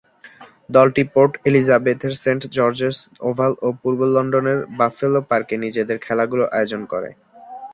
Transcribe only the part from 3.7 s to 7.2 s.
পূর্ব লন্ডনের বাফেলো পার্কে নিজেদের খেলাগুলো আয়োজন করে।